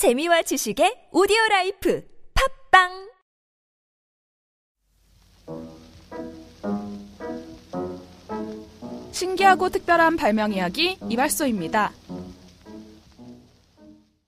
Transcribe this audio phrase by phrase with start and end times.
[0.00, 2.02] 재미와 지식의 오디오 라이프
[2.70, 3.10] 팟빵
[9.12, 11.92] 신기하고 특별한 발명 이야기 이발소입니다.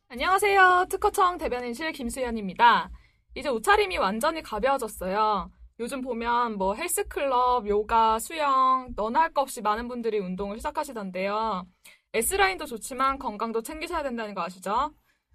[0.09, 0.89] 안녕하세요.
[0.91, 2.91] 특허청 대변인실 김수현입니다.
[3.35, 5.51] 이제 옷차림이 완전히 가벼워졌어요.
[5.81, 11.67] 요즘 보면 뭐 헬스클럽, 요가, 수영, 너나 할거 없이 많은 분들이 운동을 시작하시던데요.
[12.13, 14.93] S라인도 좋지만 건강도 챙기셔야 된다는 거 아시죠?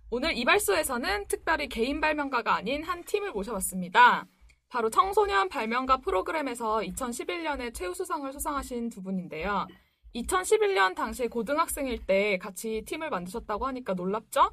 [0.10, 4.26] 오늘 이발소에서는 특별히 개인 발명가가 아닌 한 팀을 모셔봤습니다.
[4.70, 9.68] 바로 청소년 발명가 프로그램에서 2011년에 최우수상을 수상하신 두 분인데요.
[10.16, 14.52] 2011년 당시 고등학생일 때 같이 팀을 만드셨다고 하니까 놀랍죠?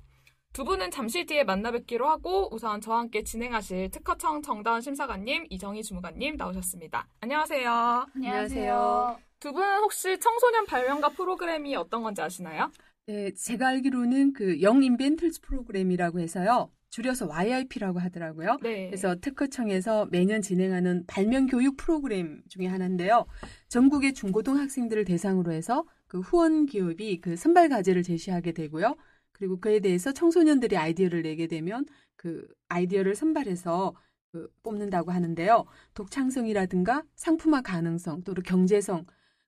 [0.53, 5.85] 두 분은 잠시 뒤에 만나 뵙기로 하고 우선 저와 함께 진행하실 특허청 정다운 심사관님, 이정희
[5.85, 7.07] 주무관님 나오셨습니다.
[7.21, 8.07] 안녕하세요.
[8.15, 9.19] 안녕하세요.
[9.39, 12.71] 두 분은 혹시 청소년 발명가 프로그램이 어떤 건지 아시나요?
[13.07, 16.71] 네, 제가 알기로는 그 영 인벤틀스 프로그램이라고 해서요.
[16.89, 18.59] 줄여서 YIP라고 하더라고요.
[18.63, 18.87] 네.
[18.87, 23.27] 그래서 특허청에서 매년 진행하는 발명 교육 프로그램 중에 하나인데요.
[23.69, 28.95] 전국의 중고등 학생들을 대상으로 해서 그 후원 기업이 그 선발 과제를 제시하게 되고요.
[29.33, 31.85] 그리고 그에 대해서 청소년들이 아이디어를 내게 되면
[32.17, 33.93] 그 아이디어를 선발해서
[34.33, 35.65] 그 뽑는다고 하는데요.
[35.95, 39.05] 독창성이라든가 상품화 가능성 또는 경제성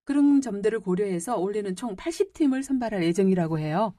[0.07, 3.93] 그런 점들을 고려해서 올해는 총 80팀을 선발할 예정이라고 해요.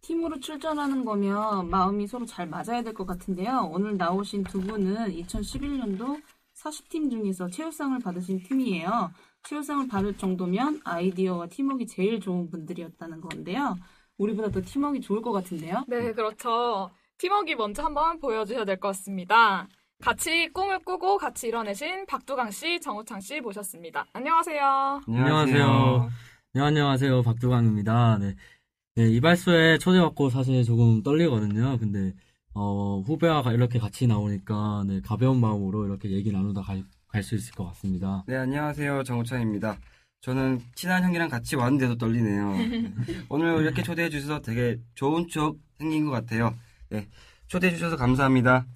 [0.00, 3.68] 팀으로 출전하는 거면 마음이 서로 잘 맞아야 될 것 같은데요.
[3.72, 6.22] 오늘 나오신 두 분은 2011년도
[6.54, 9.10] 40팀 중에서 최우상을 받으신 팀이에요.
[9.42, 13.76] 최우상을 받을 정도면 아이디어와 팀워크가 제일 좋은 분들이었다는 건데요.
[14.16, 15.84] 우리보다 더 팀워크가 좋을 것 같은데요.
[15.88, 16.90] 네, 그렇죠.
[17.18, 19.68] 팀워크 먼저 한번 보여주셔야 될 것 같습니다.
[20.08, 24.06] 같이 꿈을 꾸고 같이 이뤄내신 박두강 씨, 정우창 씨 모셨습니다.
[24.12, 25.00] 안녕하세요.
[25.08, 26.10] 안녕하세요.
[26.54, 27.22] 네, 안녕하세요.
[27.22, 28.18] 박두광입니다.
[28.18, 28.34] 네.
[28.94, 31.78] 네, 이발소에 초대받고 사실 조금 떨리거든요.
[31.78, 32.14] 근데,
[32.54, 36.84] 어, 후배와 이렇게 같이 나오니까, 네, 가벼운 마음으로 이렇게 얘기 나누다 갈
[37.22, 38.22] 수 있을 것 같습니다.
[38.28, 39.02] 네, 안녕하세요.
[39.02, 39.78] 정우찬입니다.
[40.20, 42.52] 저는 친한 형이랑 같이 왔는데도 떨리네요.
[42.52, 42.92] 네.
[43.30, 46.54] 오늘 이렇게 초대해 주셔서 되게 좋은 추억 생긴 것 같아요.
[46.90, 47.08] 네,
[47.48, 48.66] 초대해 주셔서 감사합니다.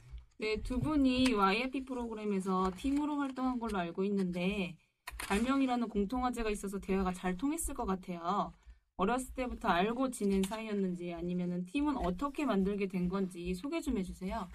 [0.42, 4.74] 네, 두 분이 YFP 프로그램에서 팀으로 활동한 걸로 알고 있는데
[5.28, 8.52] 발명이라는 공통화제가 있어서 대화가 잘 통했을 것 같아요.
[8.96, 14.48] 어렸을 때부터 알고 지낸 사이였는지 아니면 팀은 어떻게 만들게 된 건지 소개 좀 해주세요.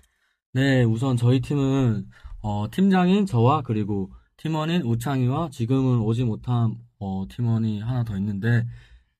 [0.51, 2.09] 네, 우선 저희 팀은,
[2.41, 8.65] 어, 팀장인 저와 그리고 팀원인 우창이와 지금은 오지 못한, 어, 팀원이 하나 더 있는데,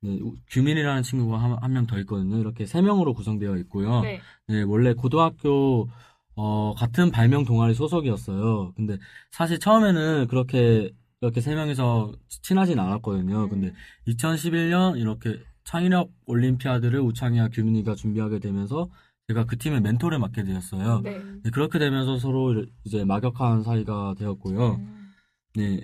[0.02, 2.38] 네, 규민이라는 친구가 한 명더 있거든요.
[2.38, 4.02] 이렇게 세 명으로 구성되어 있고요.
[4.02, 4.20] 네.
[4.48, 5.90] 네, 원래 고등학교
[6.38, 8.74] 어, 같은 발명 동아리 소속이었어요.
[8.76, 8.98] 근데
[9.32, 13.50] 사실 처음에는 그렇게 이렇게 세 명이서 친하진 않았거든요.
[13.50, 13.74] 근데
[14.08, 18.88] 2011년 이렇게 창의력 올림피아드를 우창이와 규민이가 준비하게 되면서
[19.28, 21.02] 제가 그 팀의 멘토를 맡게 되었어요.
[21.02, 21.20] 네.
[21.44, 24.76] 네, 그렇게 되면서 서로 이제 막역한 사이가 되었고요.
[24.76, 25.12] 음,
[25.56, 25.84] 네.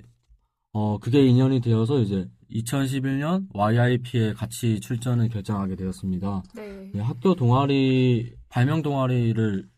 [0.72, 6.44] 어, 그게 인연이 되어서 이제 2011년 YIP에 같이 출전을 결정하게 되었습니다.
[6.54, 6.90] 네.
[6.94, 9.73] 네, 학교 동아리, 발명 동아리를,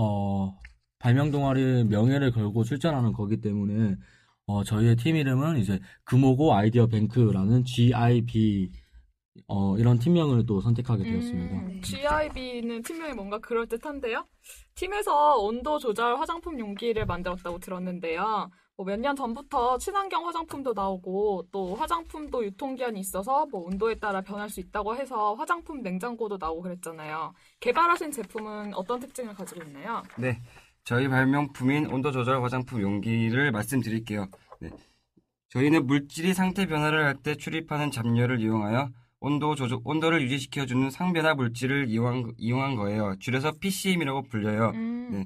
[0.00, 0.56] 어,
[1.00, 3.96] 발명 동아리 명예를 걸고 출전하는 거기 때문에,
[4.46, 8.70] 어, 저희의 팀 이름은 이제 금오고 아이디어 뱅크라는 GIB,
[9.48, 11.56] 어, 이런 팀명을 또 선택하게 되었습니다.
[11.56, 14.24] 음, GIB는 팀명이 뭔가 그럴듯한데요.
[14.74, 18.50] 팀에서 온도 조절 화장품 용기를 만들었다고 들었는데요.
[18.78, 24.48] 뭐 몇 년 전부터 친환경 화장품도 나오고 또 화장품도 유통기한이 있어서 뭐 온도에 따라 변할
[24.48, 27.34] 수 있다고 해서 화장품 냉장고도 나오고 그랬잖아요.
[27.58, 30.04] 개발하신 제품은 어떤 특징을 가지고 있나요?
[30.16, 30.40] 네,
[30.84, 34.28] 저희 발명품인 온도 조절 화장품 용기를 말씀드릴게요.
[34.60, 34.70] 네,
[35.48, 41.88] 저희는 물질이 상태 변화를 할 때 출입하는 잡열을 이용하여 온도 조절, 온도를 유지시켜주는 상변화 물질을
[41.88, 43.16] 이용한, 이용한 거예요.
[43.18, 44.70] 줄여서 PCM이라고 불려요.
[44.76, 45.24] 음, 네.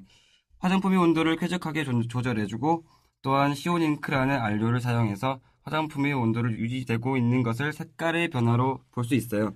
[0.60, 2.84] 화장품의 온도를 쾌적하게 조- 조절해주고
[3.22, 9.54] 또한 시온잉크라는 안료를 사용해서 화장품의 온도를 유지되고 있는 것을 색깔의 변화로 볼 수 있어요.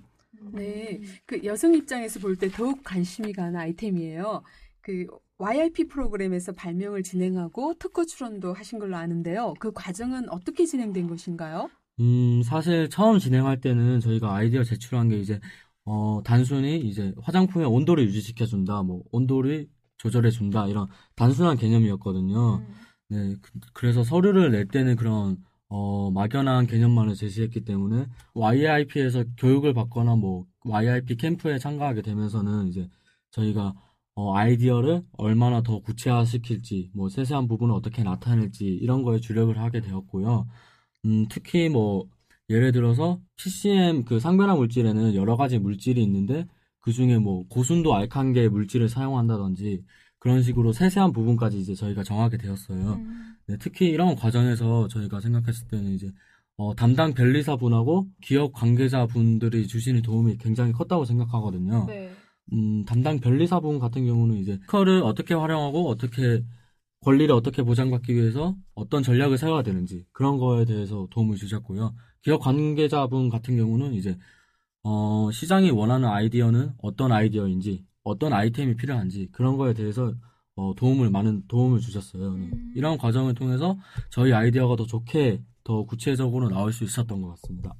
[0.53, 4.43] 네, 그 여성 입장에서 볼 때 더욱 관심이 가는 아이템이에요.
[4.81, 5.05] 그
[5.39, 9.53] YIP 프로그램에서 발명을 진행하고 특허 출원도 하신 걸로 아는데요.
[9.59, 11.69] 그 과정은 어떻게 진행된 것인가요?
[11.99, 15.39] 음, 사실 처음 진행할 때는 저희가 아이디어 제출한 게 이제,
[15.85, 22.57] 어, 단순히 이제 화장품의 온도를 유지시켜준다, 뭐, 온도를 조절해준다, 이런 단순한 개념이었거든요.
[22.57, 22.73] 음,
[23.09, 23.35] 네,
[23.73, 25.37] 그, 래서 서류를 낼 때는 그런,
[25.69, 32.89] 어, 막연한 개념만을 제시했기 때문에, YIP에서 교육을 받거나 뭐, YIP 캠프에 참가하게 되면서는 이제
[33.31, 33.73] 저희가,
[34.15, 40.45] 어, 아이디어를 얼마나 더 구체화시킬지, 뭐, 세세한 부분을 어떻게 나타낼지, 이런 거에 주력을 하게 되었고요.
[41.05, 42.09] 음, 특히 뭐,
[42.49, 46.47] 예를 들어서 PCM 그 상변화 물질에는 여러 가지 물질이 있는데
[46.79, 49.83] 그 중에 뭐 고순도 알칸계 물질을 사용한다든지
[50.27, 52.95] 그런 식으로 세세한 부분까지 이제 저희가 정하게 되었어요.
[52.95, 53.35] 음.
[53.47, 56.11] 네, 특히 이런 과정에서 저희가 생각했을 때는 이제
[56.57, 61.85] 어, 담당 변리사분하고 기업 관계자분들이 주시는 도움이 굉장히 컸다고 생각하거든요.
[61.87, 62.11] 네.
[62.51, 66.43] 음, 담당 변리사분 같은 경우는 이제 특허를 어떻게 활용하고 어떻게
[67.05, 71.95] 권리를 어떻게 보장받기 위해서 어떤 전략을 세워야 되는지 그런 거에 대해서 도움을 주셨고요.
[72.21, 74.17] 기업 관계자분 같은 경우는 이제
[74.83, 80.13] 어, 시장이 원하는 아이디어는 어떤 아이디어인지 어떤 아이템이 필요한지 그런 거에 대해서
[80.55, 82.33] 어, 도움을 많은 도움을 주셨어요.
[82.33, 82.49] 네.
[82.51, 82.73] 음.
[82.75, 83.77] 이런 과정을 통해서
[84.09, 87.73] 저희 아이디어가 더 좋게 더 구체적으로 나올 수 있었던 것 같습니다.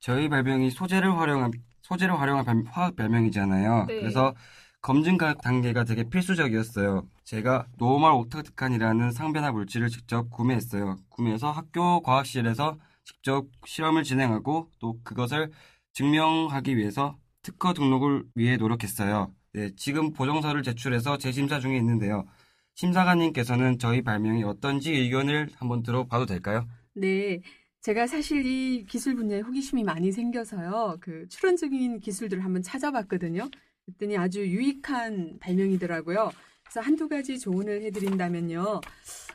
[0.00, 1.52] 저희 발명이 소재를 활용한
[1.82, 3.86] 소재를 활용한 발- 화학 발명이잖아요.
[3.88, 4.00] 네.
[4.00, 4.34] 그래서
[4.80, 7.06] 검증 가- 단계가 되게 필수적이었어요.
[7.24, 10.96] 제가 normal octadecane이라는 상변화 물질을 직접 구매했어요.
[11.08, 15.50] 구매해서 학교 과학실에서 직접 실험을 진행하고 또 그것을
[15.92, 19.32] 증명하기 위해서 특허 등록을 위해 노력했어요.
[19.52, 22.26] 네, 지금 보정서를 제출해서 재심사 중에 있는데요.
[22.74, 26.66] 심사관님께서는 저희 발명이 어떤지 의견을 한번 들어봐도 될까요?
[26.94, 27.40] 네.
[27.82, 30.96] 제가 사실 이 기술 분야에 호기심이 많이 생겨서요.
[31.00, 33.48] 그 추론적인 기술들을 한번 찾아봤거든요.
[33.84, 36.32] 그랬더니 아주 유익한 발명이더라고요.
[36.64, 38.80] 그래서 한두 가지 조언을 해드린다면요.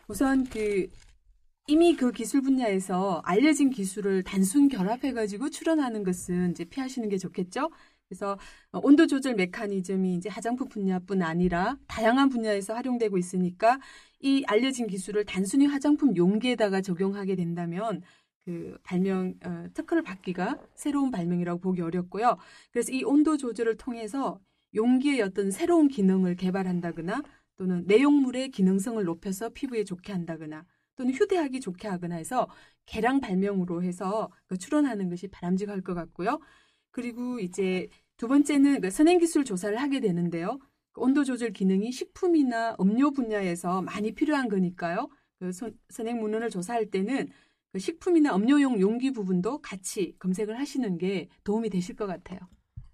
[0.07, 0.87] 우선 그
[1.67, 7.69] 이미 그 기술 분야에서 알려진 기술을 단순 결합해가지고 추론하는 것은 이제 피하시는 게 좋겠죠.
[8.09, 8.37] 그래서
[8.71, 13.79] 어, 온도 조절 메커니즘이 이제 화장품 분야뿐 아니라 다양한 분야에서 활용되고 있으니까
[14.19, 18.01] 이 알려진 기술을 단순히 화장품 용기에다가 적용하게 된다면
[18.43, 22.37] 그 발명 어, 특허를 받기가 새로운 발명이라고 보기 어렵고요.
[22.71, 24.39] 그래서 이 온도 조절을 통해서
[24.73, 27.21] 용기의 어떤 새로운 기능을 개발한다거나
[27.57, 30.65] 또는 내용물의 기능성을 높여서 피부에 좋게 한다거나
[30.95, 32.47] 또는 휴대하기 좋게 하거나 해서
[32.87, 36.39] 개량 발명으로 해서 그 출원하는 것이 바람직할 것 같고요.
[36.91, 37.87] 그리고 이제
[38.17, 40.59] 두 번째는 그 선행기술 조사를 하게 되는데요.
[40.91, 45.09] 그 온도 조절 기능이 식품이나 음료 분야에서 많이 필요한 거니까요.
[45.39, 47.29] 그 선- 선행 문헌을 조사할 때는
[47.71, 52.39] 그 식품이나 음료용 용기 부분도 같이 검색을 하시는 게 도움이 되실 것 같아요.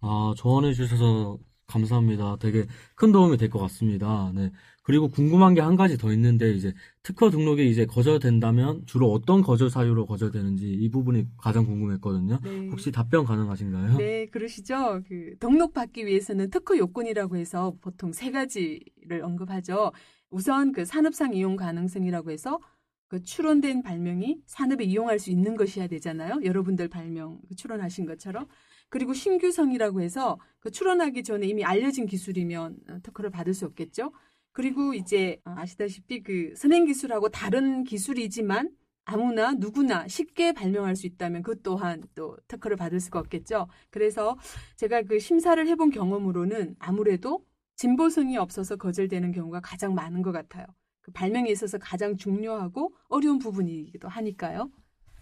[0.01, 2.37] 아, 조언해 주셔서 감사합니다.
[2.39, 2.65] 되게
[2.95, 4.31] 큰 도움이 될 것 같습니다.
[4.35, 4.51] 네.
[4.83, 9.69] 그리고 궁금한 게 한 가지 더 있는데, 이제 특허 등록이 이제 거절된다면 주로 어떤 거절
[9.69, 12.39] 사유로 거절되는지 이 부분이 가장 궁금했거든요.
[12.43, 12.67] 네.
[12.69, 13.97] 혹시 답변 가능하신가요?
[13.97, 15.01] 네, 그러시죠.
[15.07, 19.91] 그 등록 받기 위해서는 특허 요건이라고 해서 보통 세 가지를 언급하죠.
[20.29, 22.59] 우선 그 산업상 이용 가능성이라고 해서
[23.07, 26.41] 그 추론된 발명이 산업에 이용할 수 있는 것이어야 되잖아요.
[26.43, 28.47] 여러분들 발명 그 추론하신 것처럼.
[28.95, 34.13] 그리고 신규성이라고 해서 그 추론하기 전에 이미 알려진 기술이면 어, 특허를 받을 수 없겠죠.
[34.53, 38.69] 그리고 이제 어, 아시다시피 그 선행 기술하고 다른 기술이지만
[39.03, 43.67] 아무나 누구나 쉽게 발명할 수 있다면 그 또한 또 특허를 받을 수가 없겠죠.
[43.89, 44.37] 그래서
[44.77, 47.45] 제가 그 심사를 해본 경험으로는 아무래도
[47.75, 50.65] 진보성이 없어서 거절되는 경우가 가장 많은 것 같아요.
[51.01, 54.71] 그 발명에 있어서 가장 중요하고 어려운 부분이기도 하니까요.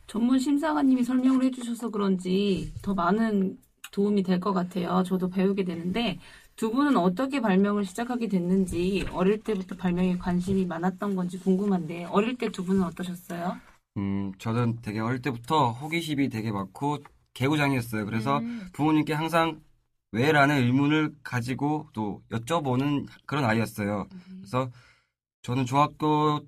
[0.07, 3.57] 전문 심사관님이 설명을 해주셔서 그런지 더 많은
[3.91, 5.03] 도움이 될 것 같아요.
[5.03, 6.19] 저도 배우게 되는데
[6.55, 12.49] 두 분은 어떻게 발명을 시작하게 됐는지 어릴 때부터 발명에 관심이 많았던 건지 궁금한데 어릴 때
[12.49, 13.61] 두 분은 어떠셨어요?
[13.97, 16.99] 음, 저는 되게 어릴 때부터 호기심이 되게 많고
[17.33, 18.05] 개구장이었어요.
[18.05, 18.69] 그래서 음.
[18.73, 19.61] 부모님께 항상
[20.11, 24.07] 왜라는 의문을 가지고 또 여쭤보는 그런 아이였어요.
[24.39, 24.71] 그래서
[25.43, 26.41] 저는 중학교에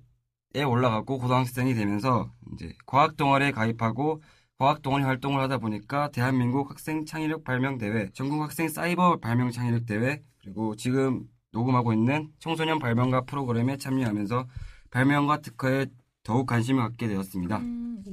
[0.64, 4.22] 올라가고 고등학생이 되면서 이제 과학 동아리에 가입하고
[4.58, 9.86] 과학 동아리 활동을 하다 보니까 대한민국 학생 창의력 발명 대회, 전국 학생 사이버 발명 창의력
[9.86, 14.48] 대회, 그리고 지금 녹음하고 있는 청소년 발명가 프로그램에 참여하면서
[14.92, 15.88] 발명과 특허에
[16.24, 17.58] 더욱 관심을 갖게 되었습니다.
[17.58, 18.04] 음.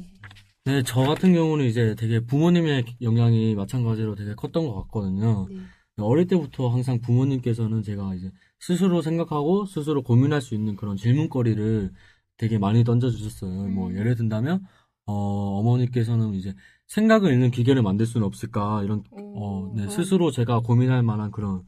[0.64, 5.46] 네, 저 같은 경우는 이제 되게 부모님의 영향이 마찬가지로 되게 컸던 것 같거든요.
[5.50, 5.56] 네.
[5.99, 8.30] 어릴 때부터 항상 부모님께서는 제가 이제
[8.61, 11.90] 스스로 생각하고 스스로 고민할 수 있는 그런 질문거리를
[12.37, 13.69] 되게 많이 던져주셨어요.
[13.69, 13.97] 뭐, 음.
[13.97, 14.65] 예를 든다면,
[15.07, 16.55] 어, 어머니께서는 이제
[16.89, 19.75] 생각을 읽는 기계를 만들 수는 없을까, 이런, 어, 오.
[19.77, 21.62] 네, 스스로 제가 고민할 만한 그런,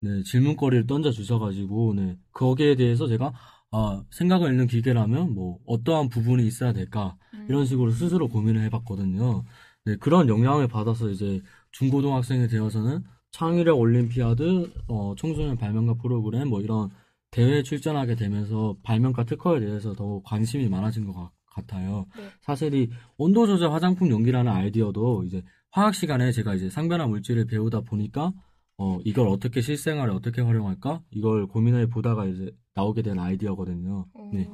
[0.00, 3.32] 네, 질문거리를 던져 주셔가지고, 네, 거기에 대해서 제가,
[3.72, 7.46] 아, 생각을 읽는 기계라면, 뭐, 어떠한 부분이 있어야 될까, 음.
[7.48, 9.44] 이런 식으로 스스로 고민을 해봤거든요.
[9.84, 11.40] 네, 그런 영향을 받아서 이제
[11.72, 16.90] 중고등학생이 되어서는 창의력 올림피아드, 어, 청소년 발명가 프로그램, 뭐 이런
[17.30, 22.06] 대회에 출전하게 되면서 발명가 특허에 대해서 더 관심이 많아진 것 같- 같아요.
[22.16, 22.28] 네.
[22.40, 27.80] 사실 이 온도 조절 화장품 용기라는 아이디어도 이제 화학 시간에 제가 이제 상변화 물질을 배우다
[27.82, 28.32] 보니까
[28.78, 31.02] 어, 이걸 어떻게 실생활에 어떻게 활용할까?
[31.10, 34.06] 이걸 고민해 보다가 이제 나오게 된 아이디어거든요.
[34.32, 34.48] 네.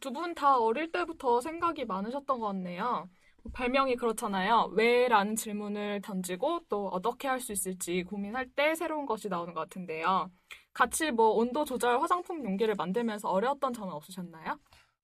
[0.00, 3.08] 두 분 다 어릴 때부터 생각이 많으셨던 것 같네요.
[3.52, 4.70] 발명이 그렇잖아요.
[4.74, 9.60] 왜 라는 질문을 던지고 또 어떻게 할 수 있을지 고민할 때 새로운 것이 나오는 것
[9.60, 10.30] 같은데요.
[10.72, 14.58] 같이 뭐 온도 조절 화장품 용기를 만들면서 어려웠던 점은 없으셨나요?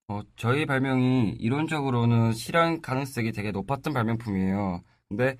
[0.09, 4.83] 어, 저희 발명이 이론적으로는 실현 가능성이 되게 높았던 발명품이에요.
[5.09, 5.37] 근데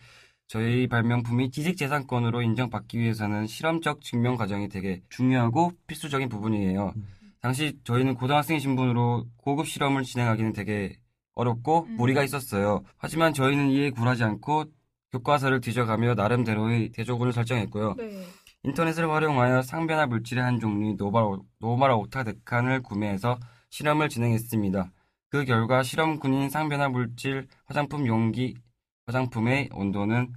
[0.49, 6.95] 저희 발명품이 지식재산권으로 인정받기 위해서는 실험적 증명 과정이 되게 중요하고 필수적인 부분이에요.
[7.41, 10.97] 당시 저희는 고등학생 신분으로 고급 실험을 진행하기는 되게
[11.35, 11.97] 어렵고 음.
[11.97, 12.83] 무리가 있었어요.
[12.97, 14.65] 하지만 저희는 이에 굴하지 않고
[15.13, 17.95] 교과서를 뒤져가며 나름대로의 대조군을 설정했고요.
[17.97, 18.25] 네.
[18.67, 21.25] 인터넷을 활용하여 상변화 물질의 한 종류 노말,
[21.61, 23.39] 노말오타데칸을 구매해서
[23.71, 24.91] 실험을 진행했습니다.
[25.31, 28.55] 그 결과 실험군인 상변화 물질 화장품 용기
[29.07, 30.33] 화장품의 온도는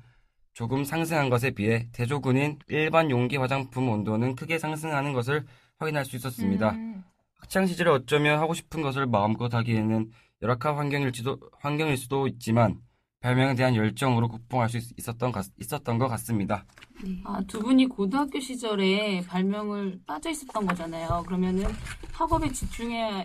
[0.54, 5.46] 조금 상승한 것에 비해 대조군인 일반 용기 화장품 온도는 크게 상승하는 것을
[5.78, 6.72] 확인할 수 있었습니다.
[6.72, 7.04] 음,
[7.40, 10.12] 학창 시절에 어쩌면 하고 싶은 것을 마음껏 하기에는
[10.42, 12.80] 열악한 환경일지도, 환경일 수도 있지만
[13.22, 16.66] 발명에 대한 열정으로 극복할 수 있- 있었던, 것- 있었던 것 같습니다.
[17.03, 17.22] 네.
[17.24, 21.24] 아, 두 분이 고등학교 시절에 발명을 빠져 있었던 거잖아요.
[21.25, 21.63] 그러면은
[22.12, 23.24] 학업에 집중해야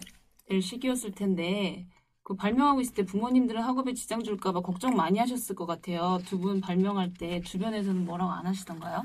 [0.48, 1.86] 될 시기였을 텐데
[2.22, 6.18] 그 발명하고 있을 때 부모님들은 학업에 지장 줄까봐 걱정 많이 하셨을 것 같아요.
[6.26, 9.02] 두 분 발명할 때 주변에서는 뭐라고 안 하시던가요?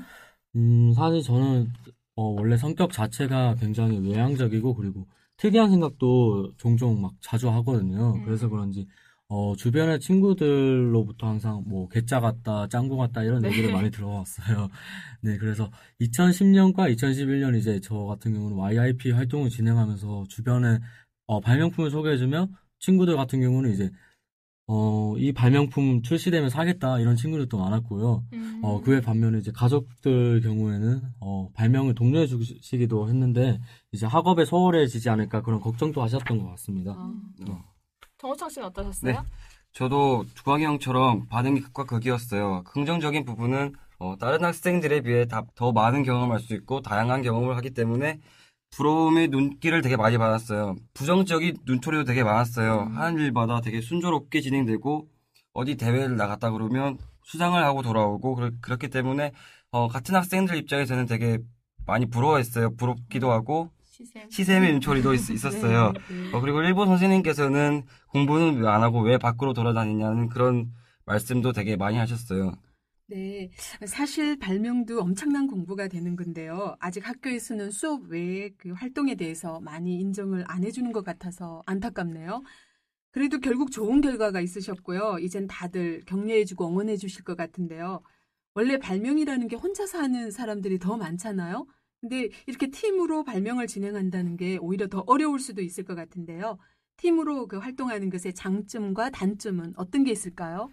[0.56, 1.72] 음, 사실 저는
[2.16, 8.14] 어, 원래 성격 자체가 굉장히 외향적이고 그리고 특이한 생각도 종종 막 자주 하거든요.
[8.14, 8.24] 음.
[8.24, 8.86] 그래서 그런지
[9.32, 13.48] 어, 주변의 친구들로부터 항상 뭐 개짜 같다, 짱구 같다 이런 네.
[13.48, 14.68] 얘기를 많이 들어왔어요.
[15.22, 15.70] 네, 그래서
[16.00, 20.80] 2010년과 2011년 이제 저 같은 경우는 YIP 활동을 진행하면서 주변에
[21.26, 23.88] 어, 발명품을 소개해주면 친구들 같은 경우는 이제
[24.66, 28.24] 어, 이 발명품 출시되면 사겠다 이런 친구들도 많았고요.
[28.32, 28.60] 음.
[28.62, 33.58] 어, 그에 반면에 이제 가족들 경우에는, 어, 발명을 독려해 주시기도 했는데,
[33.90, 36.92] 이제 학업에 소홀해지지 않을까 그런 걱정도 하셨던 것 같습니다.
[36.92, 37.12] 아,
[37.48, 37.69] 어.
[38.20, 39.12] 정호창 씨는 어떠셨어요?
[39.12, 39.18] 네.
[39.72, 42.64] 저도 두광이 형처럼 반응이 극과 극이었어요.
[42.64, 47.70] 긍정적인 부분은 어, 다른 학생들에 비해 다, 더 많은 경험을 할수 있고 다양한 경험을 하기
[47.70, 48.20] 때문에
[48.70, 50.76] 부러움의 눈길을 되게 많이 받았어요.
[50.94, 52.88] 부정적인 눈초리도 되게 많았어요.
[52.90, 52.96] 음.
[52.96, 55.08] 하는 일마다 되게 순조롭게 진행되고
[55.52, 59.32] 어디 대회를 나갔다 그러면 수상을 하고 돌아오고 그렇, 그렇기 때문에
[59.70, 61.38] 어, 같은 학생들 입장에서는 되게
[61.86, 62.76] 많이 부러워했어요.
[62.76, 63.70] 부럽기도 하고
[64.04, 64.30] 시샘.
[64.30, 65.92] 시샘의 눈초리도 있, 있었어요.
[66.08, 66.32] 네.
[66.32, 70.72] 어, 그리고 일본 선생님께서는 공부는 왜 안 하고 왜 밖으로 돌아다니냐는 그런
[71.04, 72.52] 말씀도 되게 많이 하셨어요.
[73.08, 73.50] 네,
[73.86, 76.76] 사실 발명도 엄청난 공부가 되는 건데요.
[76.78, 82.42] 아직 학교에서는 수업 외에 그 활동에 대해서 많이 인정을 안 해주는 것 같아서 안타깝네요.
[83.10, 85.18] 그래도 결국 좋은 결과가 있으셨고요.
[85.20, 88.02] 이젠 다들 격려해주고 응원해 주실 것 같은데요.
[88.54, 91.66] 원래 발명이라는 게 혼자서 하는 사람들이 더 많잖아요.
[92.00, 96.58] 근데 이렇게 팀으로 발명을 진행한다는 게 오히려 더 어려울 수도 있을 것 같은데요.
[96.96, 100.70] 팀으로 그 활동하는 것의 장점과 단점은 어떤 게 있을까요?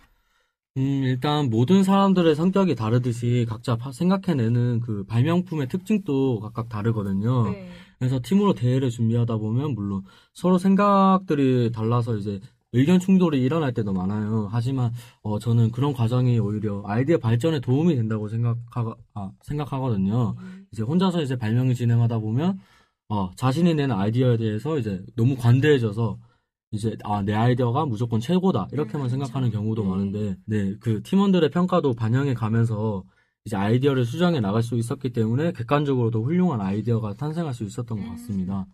[0.78, 7.50] 음, 일단 모든 사람들의 성격이 다르듯이 각자 파- 생각해내는 그 발명품의 특징도 각각 다르거든요.
[7.52, 7.70] 네.
[7.98, 10.04] 그래서 팀으로 대회를 준비하다 보면 물론
[10.34, 12.40] 서로 생각들이 달라서 이제
[12.78, 14.48] 의견 충돌이 일어날 때도 많아요.
[14.52, 14.92] 하지만
[15.22, 20.36] 어, 저는 그런 과정이 오히려 아이디어 발전에 도움이 된다고 생각하, 아, 생각하거든요.
[20.72, 22.60] 이제 혼자서 이제 발명을 진행하다 보면
[23.10, 26.18] 어, 자신이 낸 아이디어에 대해서 이제 너무 관대해져서
[26.72, 29.64] 이제 아, 내 아이디어가 무조건 최고다 이렇게만 음, 생각하는 그렇죠.
[29.64, 29.90] 경우도 네.
[29.90, 33.04] 많은데 네, 그 팀원들의 평가도 반영해 가면서
[33.46, 38.10] 이제 아이디어를 수정해 나갈 수 있었기 때문에 객관적으로도 훌륭한 아이디어가 탄생할 수 있었던 것 음.
[38.12, 38.68] 같습니다.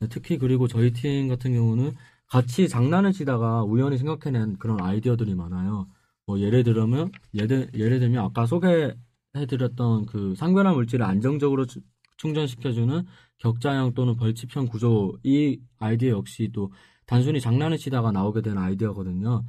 [0.00, 1.92] 네, 특히 그리고 저희 팀 같은 경우는
[2.34, 5.86] 같이 장난을 치다가 우연히 생각해낸 그런 아이디어들이 많아요.
[6.26, 11.80] 뭐 예를 들면 예를 예를 들면 아까 소개해드렸던 그 상변화 물질을 안정적으로 주-
[12.16, 13.04] 충전시켜주는
[13.38, 16.72] 격자형 또는 벌집형 구조 이 아이디어 역시 또
[17.06, 19.44] 단순히 장난을 치다가 나오게 된 아이디어거든요.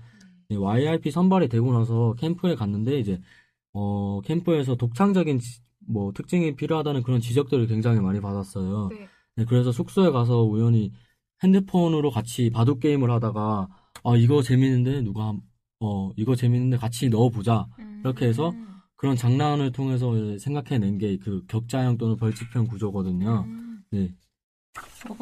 [0.49, 3.19] 네, YRP 선발이 되고 나서 캠프에 갔는데 이제
[3.73, 8.89] 어 캠프에서 독창적인 지- 뭐 특징이 필요하다는 그런 지적들을 굉장히 많이 받았어요.
[8.91, 9.07] 네.
[9.37, 10.91] 네, 그래서 숙소에 가서 우연히
[11.43, 13.67] 핸드폰으로 같이 바둑 게임을 하다가
[14.03, 15.41] 아 이거 재밌는데 누가 한-
[15.79, 17.67] 어 이거 재밌는데 같이 넣어보자
[18.03, 18.81] 이렇게 해서 음.
[18.95, 23.43] 그런 장난을 통해서 생각해낸 게 그 격자형 또는 벌집형 구조거든요.
[23.47, 23.83] 음.
[23.91, 24.15] 네,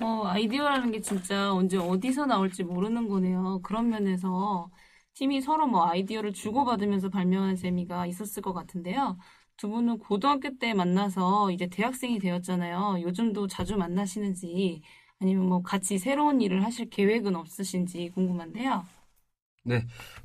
[0.01, 3.60] 어, 아이디어라는 게 진짜 언제 어디서 나올지 모르는 거네요.
[3.63, 4.70] 그런 면에서
[5.15, 9.17] 팀이 서로 뭐 아이디어를 주고받으면서 발명하는 재미가 있었을 것 같은데요.
[9.58, 13.01] 두 분은 고등학교 때 만나서 이제 대학생이 되었잖아요.
[13.01, 14.82] 요즘도 자주 만나시는지
[15.24, 18.86] 아니면 뭐 같이 새로운 일을 하실 계획은 없으신지 궁금한데요.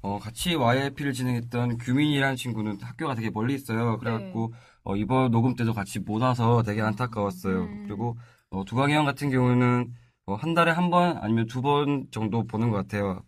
[0.03, 3.99] 어, 같이 YIP를 진행했던 규민이라는 친구는 학교가 되게 멀리 있어요.
[3.99, 4.53] 그래갖고
[4.83, 7.61] 어, 이번 녹음 때도 같이 못 와서 되게 안타까웠어요.
[7.63, 7.85] 음.
[7.87, 8.17] 그리고
[8.51, 9.93] 어, 두광이 형 같은 경우는
[10.27, 13.23] 어, 한 달에 한 번 아니면 두 번 정도 보는 것 같아요.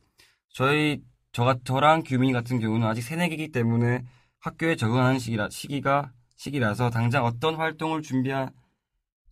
[0.49, 4.03] 저희 저, 저랑 규민이 같은 경우는 아직 새내기이기 때문에
[4.41, 8.51] 학교에 적응하는 시기라, 시기가, 시기라서 당장 어떤 활동을 준비한,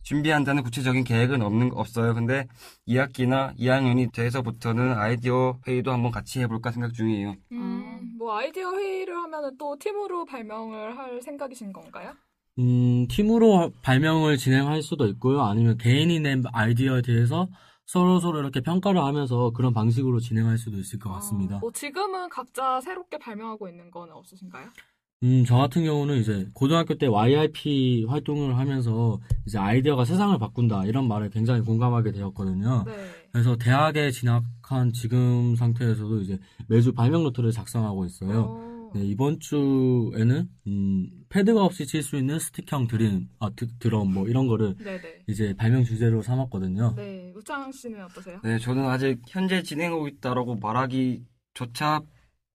[0.03, 2.13] 준비한다는 구체적인 계획은 없는, 없어요.
[2.13, 2.47] 근데
[2.87, 7.35] 2학기나 2학년이 돼서부터는 아이디어 회의도 한번 같이 해볼까 생각 중이에요.
[7.51, 12.13] 음, 뭐 아이디어 회의를 하면은 또 팀으로 발명을 할 생각이신 건가요?
[12.57, 15.41] 음, 팀으로 발명을 진행할 수도 있고요.
[15.41, 17.47] 아니면 개인이 낸 아이디어에 대해서
[17.85, 21.55] 서로 서로 이렇게 평가를 하면서 그런 방식으로 진행할 수도 있을 것 같습니다.
[21.55, 24.69] 아, 뭐 지금은 각자 새롭게 발명하고 있는 건 없으신가요?
[25.21, 31.09] 음, 저 같은 경우는 이제 고등학교 때 YIP 활동을 하면서 이제 아이디어가 세상을 바꾼다 이런
[31.09, 32.85] 말에 굉장히 공감하게 되었거든요.
[32.85, 32.93] 네.
[33.33, 38.41] 그래서 대학에 진학한 지금 상태에서도 이제 매주 발명 노트를 작성하고 있어요.
[38.47, 44.13] 어, 네, 이번 주에는 음, 패드가 없이 칠 수 있는 스틱형 드림, 아, 드, 드럼
[44.13, 45.23] 뭐 이런 거를 네네.
[45.27, 46.93] 이제 발명 주제로 삼았거든요.
[46.95, 48.39] 네, 우창 씨는 어떠세요?
[48.41, 52.01] 네, 저는 아직 현재 진행하고 있다라고 말하기조차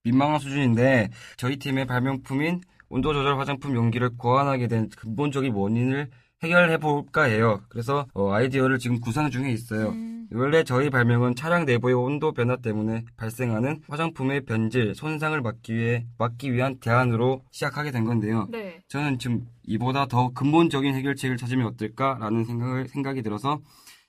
[0.04, 6.11] 민망한 수준인데 저희 팀의 발명품인 온도 조절 화장품 용기를 고안하게 된 근본적인 원인을
[6.42, 7.62] 해결해 볼까 해요.
[7.70, 9.88] 그래서 어, 아이디어를 지금 구상 중에 있어요.
[9.88, 16.06] 음, 원래 저희 발명은 차량 내부의 온도 변화 때문에 발생하는 화장품의 변질, 손상을 막기 위해
[16.18, 18.46] 막기 위한 대안으로 시작하게 된 건데요.
[18.50, 18.80] 네.
[18.88, 23.61] 저는 지금 이보다 더 근본적인 해결책을 찾으면 어떨까라는 생각을, 생각이 들어서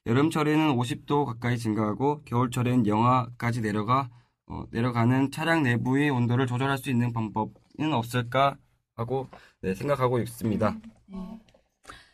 [0.06, 4.10] 여름철에는 50도 가까이 증가하고 겨울철엔 영하까지 내려가
[4.48, 8.58] 어, 내려가는 차량 내부의 온도를 조절할 수 있는 방법은 없을까
[8.96, 9.28] 하고
[9.62, 10.78] 네, 생각하고 있습니다.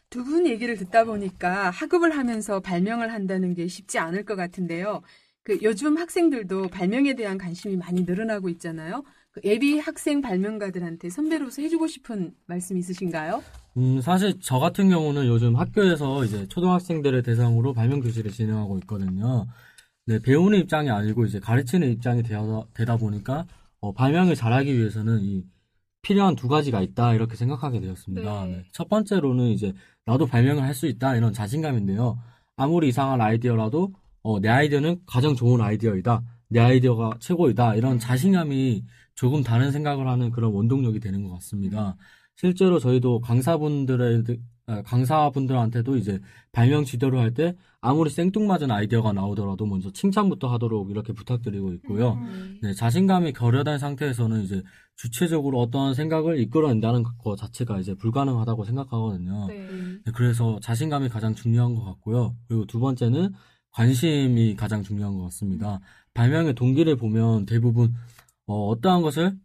[0.10, 5.02] 두분 얘기를 듣다 보니까 학업을 하면서 발명을 한다는 게 쉽지 않을 것 같은데요.
[5.44, 9.04] 그 요즘 학생들도 발명에 대한 관심이 많이 늘어나고 있잖아요.
[9.32, 13.42] 그 예비 학생 발명가들한테 선배로서 해주고 싶은 말씀 있으신가요?
[13.78, 19.48] 음, 사실 저 같은 경우는 요즘 학교에서 이제 초등학생들을 대상으로 발명 교실을 진행하고 있거든요.
[20.06, 22.42] 네, 배우는 입장이 아니고 이제 가르치는 입장이 되다,
[22.74, 23.46] 되다 보니까
[23.80, 25.44] 어, 발명을 잘하기 위해서는 이
[26.02, 28.46] 필요한 두 가지가 있다 이렇게 생각하게 되었습니다.
[28.46, 28.52] 네.
[28.52, 29.74] 네, 첫 번째로는 이제
[30.06, 32.18] 나도 발명을 할 수 있다 이런 자신감인데요.
[32.58, 33.94] 아무리 이상한 아이디어라도
[34.24, 36.24] 어, 내 아이디어는 가장 좋은 아이디어이다.
[36.50, 37.76] 내 아이디어가 최고이다.
[37.76, 38.84] 이런 자신감이
[39.16, 41.96] 조금 다른 생각을 하는 그런 원동력이 되는 것 같습니다.
[42.36, 44.34] 실제로 저희도 강사분들의 아,
[44.66, 46.20] 강사분들한테도 이제
[46.52, 52.14] 발명 지도를 할 때 아무리 생뚱맞은 아이디어가 나오더라도 먼저 칭찬부터 하도록 이렇게 부탁드리고 있고요.
[52.14, 54.62] 음, 네, 자신감이 결여된 상태에서는 이제
[54.98, 59.48] 주체적으로 어떤 생각을 이끌어낸다는 것 자체가 이제 불가능하다고 생각하거든요.
[59.48, 59.68] 네.
[60.06, 62.36] 네, 그래서 자신감이 가장 중요한 것 같고요.
[62.48, 63.34] 그리고 두 번째는
[63.72, 65.80] 관심이 가장 중요한 것 같습니다.
[66.14, 67.96] 발명의 동기를 보면 대부분
[68.46, 69.38] 어, 떠한 것을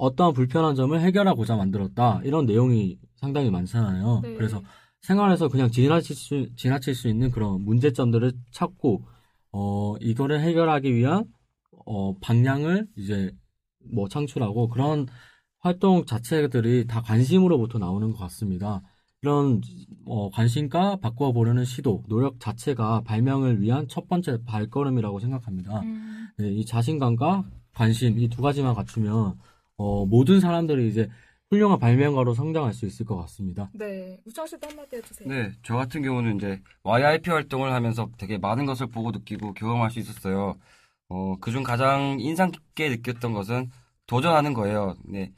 [0.00, 4.20] 어떠한 불편한 점을 해결하고자 만들었다 이런 내용이 상당히 많잖아요.
[4.22, 4.34] 네.
[4.34, 4.62] 그래서
[5.02, 9.04] 생활에서 그냥 지나칠 수, 지나칠 수 있는 그런 문제점들을 찾고
[9.52, 11.24] 어, 이거를 해결하기 위한
[11.86, 13.30] 어, 방향을 이제
[13.92, 15.06] 뭐 창출하고 그런
[15.58, 18.82] 활동 자체들이 다 관심으로부터 나오는 것 같습니다.
[19.22, 19.60] 이런
[20.06, 25.80] 어, 관심과 바꿔보려는 시도, 노력 자체가 발명을 위한 첫 번째 발걸음이라고 생각합니다.
[25.80, 29.34] 음, 네, 이 자신감과 관심 이 두 가지만 갖추면
[29.80, 31.08] 어, 모든 사람들이 이제
[31.48, 33.70] 훌륭한 발명가로 성장할 수 있을 것 같습니다.
[33.72, 34.20] 네.
[34.26, 35.26] 우창 씨도 한마디 해주세요.
[35.26, 39.98] 네, 저 같은 경우는 이제 YIP 활동을 하면서 되게 많은 것을 보고 느끼고 경험할 수
[39.98, 40.58] 있었어요.
[41.08, 43.70] 어, 그중 가장 인상 깊게 느꼈던 것은
[44.06, 44.96] 도전하는 거예요.
[45.06, 45.32] 네,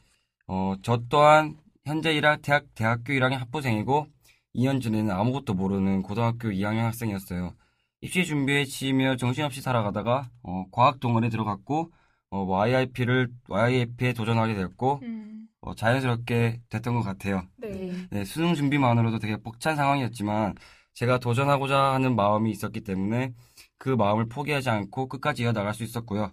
[0.47, 4.07] 어, 저 또한 현재 1학, 대학, 대학교 1학년 학부생이고
[4.55, 7.55] 2년 전에는 아무것도 모르는 고등학교 2학년 학생이었어요.
[8.01, 11.91] 입시 준비에 치이며 정신없이 살아가다가 어, 과학 동아리에 들어갔고
[12.33, 17.43] 어, YIP를 YIP에 도전하게 되었고 음, 어, 자연스럽게 됐던 것 같아요.
[17.57, 17.91] 네.
[18.09, 20.55] 네, 수능 준비만으로도 되게 벅찬 상황이었지만
[20.95, 23.35] 제가 도전하고자 하는 마음이 있었기 때문에
[23.77, 26.31] 그 마음을 포기하지 않고 끝까지 이어나갈 수 있었고요.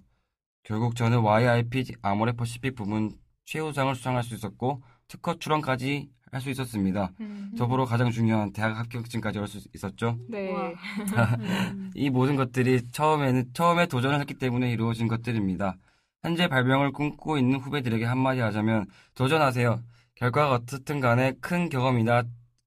[0.62, 3.10] 결국 저는 YIP 아모레 퍼시픽 부문
[3.44, 7.12] 최우상을 수상할 수 있었고 특허 출원까지 할 수 있었습니다.
[7.20, 10.16] 음, 더불어 가장 중요한 대학 합격증까지 할수 있었죠.
[10.28, 10.52] 네.
[11.40, 11.90] 음.
[11.96, 15.76] 이 모든 것들이 처음에는 처음에 도전을 했기 때문에 이루어진 것들입니다.
[16.22, 19.80] 현재 발명을 꿈꾸고 있는 후배들에게 한마디 하자면 도전하세요.
[20.14, 22.24] 결과가 어떻든 간에 큰 경험이나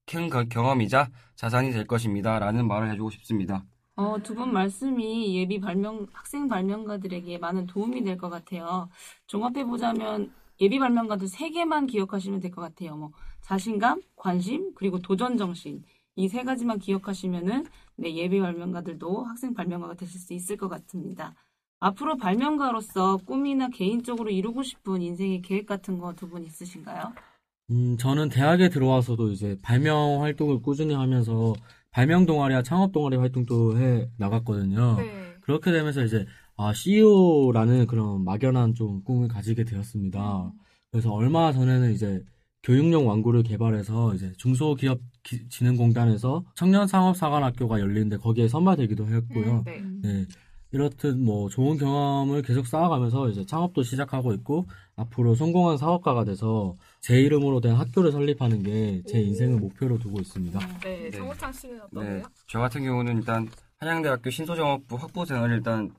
[0.08, 2.40] 큰 거- 경험이자 자산이 될 것입니다.
[2.40, 3.64] 라는 말을 해주고 싶습니다.
[3.96, 8.90] 어, 두 분 말씀이 예비 발명, 학생 발명가들에게 많은 도움이 될 것 같아요.
[9.28, 12.96] 종합해보자면 예비 발명가들 세 개만 기억하시면 될 것 같아요.
[12.98, 13.12] 뭐,
[13.42, 15.84] 자신감, 관심, 그리고 도전 정신.
[16.16, 17.66] 이 세 가지만 기억하시면은,
[17.98, 21.36] 네, 예비 발명가들도 학생 발명가가 되실 수 있을 것 같습니다.
[21.84, 27.14] 앞으로 발명가로서 꿈이나 개인적으로 이루고 싶은 인생의 계획 같은 거 두 분 있으신가요?
[27.72, 31.54] 음, 저는 대학에 들어와서도 이제 발명 활동을 꾸준히 하면서
[31.92, 34.96] 발명 동아리와 창업 동아리 활동도 해 나갔거든요.
[34.98, 35.36] 네.
[35.42, 40.52] 그렇게 되면서 이제 아, CEO라는 그런 막연한 좀 꿈을 가지게 되었습니다.
[40.92, 42.24] 그래서 얼마 전에는 이제
[42.64, 49.58] 교육용 완구를 개발해서 이제 중소기업 기- 진흥공단에서 청년 상업 사관학교가 열리는데 거기에 선발되기도 했고요.
[49.58, 49.82] 음, 네.
[50.02, 50.26] 네.
[50.78, 57.22] 이렇듯 뭐 좋은 경험을 계속 쌓아가면서 이제 창업도 시작하고 있고 앞으로 성공한 사업가가 돼서 제
[57.22, 60.60] 이름으로 된 학교를 설립하는 게 제 인생을 목표로 두고 있습니다.
[60.84, 61.12] 네, 네.
[61.12, 62.24] 정우창 씨는 네, 어떠세요?
[62.48, 63.48] 저 같은 경우는 일단
[63.80, 65.92] 한양대학교 신소정업부 학부 생활을 일단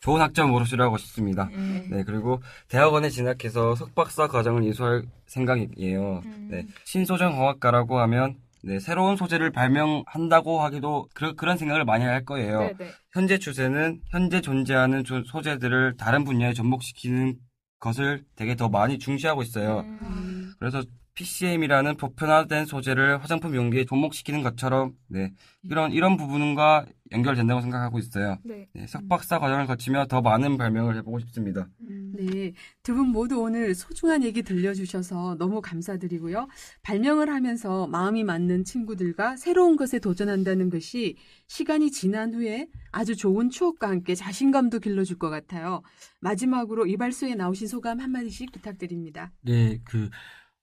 [0.00, 1.48] 좋은 학점 으로 수료하고 싶습니다.
[1.52, 1.88] 음.
[1.90, 6.22] 네, 그리고 대학원에 진학해서 석박사 과정을 이수할 생각이에요.
[6.24, 6.48] 음.
[6.50, 12.60] 네, 신소정공학과라고 하면 네, 새로운 소재를 발명한다고 하기도 그, 그런 생각을 많이 할 거예요.
[12.60, 12.90] 네, 네.
[13.12, 17.36] 현재 추세는 현재 존재하는 조- 소재들을 다른 분야에 접목시키는
[17.78, 19.80] 것을 되게 더 많이 중시하고 있어요.
[19.80, 20.52] 음.
[20.58, 20.82] 그래서
[21.14, 28.38] PCM이라는 보편화된 소재를 화장품 용기에 접목시키는 것처럼 네, 이런 이런 부분과 연결된다고 생각하고 있어요.
[28.44, 28.68] 네.
[28.72, 31.68] 네, 석박사 과정을 거치며 더 많은 발명을 해보고 싶습니다.
[31.80, 36.48] 네, 두 분 모두 오늘 소중한 얘기 들려주셔서 너무 감사드리고요.
[36.82, 41.16] 발명을 하면서 마음이 맞는 친구들과 새로운 것에 도전한다는 것이
[41.48, 45.82] 시간이 지난 후에 아주 좋은 추억과 함께 자신감도 길러줄 것 같아요.
[46.20, 49.32] 마지막으로 이발소에 나오신 소감 한마디씩 부탁드립니다.
[49.42, 50.10] 네, 그,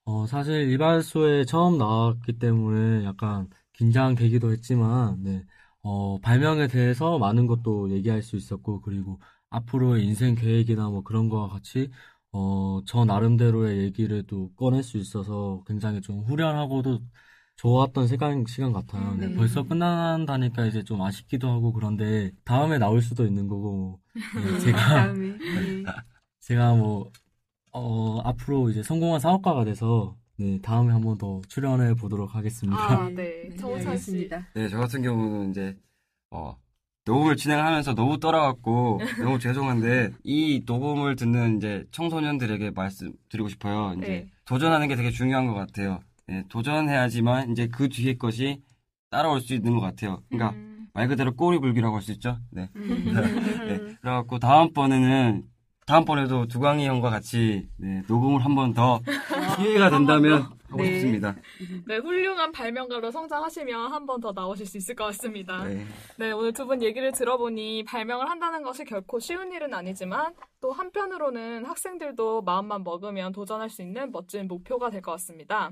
[0.10, 5.44] 어, 사실 이발소에 처음 나왔기 때문에 약간 긴장되기도 했지만, 네,
[5.82, 11.50] 어, 발명에 대해서 많은 것도 얘기할 수 있었고, 그리고 앞으로의 인생 계획이나 뭐 그런 거와
[11.50, 11.92] 같이,
[12.32, 17.02] 어, 저 나름대로의 얘기를 또 꺼낼 수 있어서 굉장히 좀 후련하고도
[17.58, 19.14] 좋았던 시간, 시간 같아요.
[19.16, 19.36] 네, 네.
[19.36, 24.14] 벌써 끝난다니까 이제 좀 아쉽기도 하고 그런데 다음에 나올 수도 있는 거고, 네,
[24.60, 25.84] 제가 다음에 네.
[26.40, 27.12] 제가 뭐,
[27.74, 32.80] 어, 앞으로 이제 성공한 사업가가 돼서, 네, 다음에 한 번 더 출연해 보도록 하겠습니다.
[32.82, 33.50] 아, 네.
[33.58, 34.30] 정우찬 씨.
[34.54, 35.76] 네, 저 같은 경우는 이제
[36.32, 36.56] 어,
[37.06, 43.94] 녹음을 진행하면서 너무 떨어갖고 너무 죄송한데 이 녹음을 듣는 이제 청소년들에게 말씀드리고 싶어요.
[43.98, 44.32] 이제 네.
[44.46, 46.02] 도전하는 게 되게 중요한 것 같아요.
[46.28, 48.62] 네, 도전해야지만 이제 그 뒤에 것이
[49.10, 50.22] 따라올 수 있는 것 같아요.
[50.30, 50.88] 그러니까 음.
[50.94, 52.38] 말 그대로 꼬리불기라고 할 수 있죠.
[52.52, 52.70] 네.
[52.76, 53.06] 음.
[53.68, 53.96] 네.
[54.02, 55.44] 그래갖고 다음번에는
[55.88, 59.00] 다음번에도 두광이 형과 같이 네, 녹음을 한 번 더
[59.58, 60.92] 기회가 된다면 하고 네.
[60.96, 61.34] 싶습니다.
[61.88, 65.64] 네, 훌륭한 발명가로 성장하시면 한 번 더 나오실 수 있을 것 같습니다.
[65.64, 65.86] 네.
[66.18, 71.66] 네, 오늘 두 분 얘기를 들어보니 발명을 한다는 것이 결코 쉬운 일은 아니지만 또 한편으로는
[71.66, 75.72] 학생들도 마음만 먹으면 도전할 수 있는 멋진 목표가 될 것 같습니다.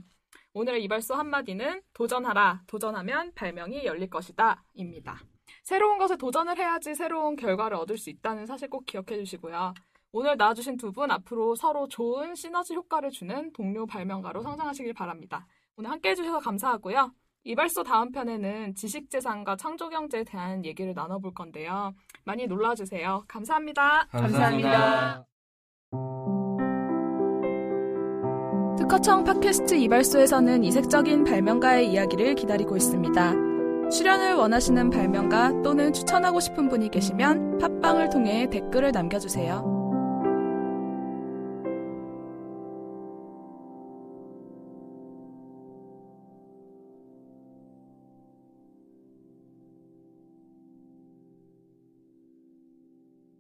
[0.54, 5.20] 오늘의 이발소 한마디는 도전하라, 도전하면 발명이 열릴 것이다, 입니다.
[5.64, 9.74] 새로운 것에 도전을 해야지 새로운 결과를 얻을 수 있다는 사실 꼭 기억해 주시고요.
[10.18, 15.46] 오늘 나와주신 두 분 앞으로 서로 좋은 시너지 효과를 주는 동료 발명가로 성장하시길 바랍니다.
[15.76, 17.12] 오늘 함께 해주셔서 감사하고요.
[17.44, 21.94] 이발소 다음 편에는 지식재산과 창조경제에 대한 얘기를 나눠볼 건데요.
[22.24, 23.26] 많이 놀라주세요.
[23.28, 24.08] 감사합니다.
[24.10, 25.26] 감사합니다.
[28.78, 33.34] 특허청 팟캐스트 이발소에서는 이색적인 발명가의 이야기를 기다리고 있습니다.
[33.90, 39.75] 출연을 원하시는 발명가 또는 추천하고 싶은 분이 계시면 팟빵을 통해 댓글을 남겨주세요.